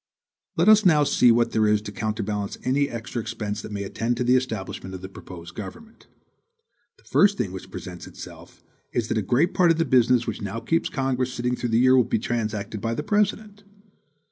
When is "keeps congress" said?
10.59-11.31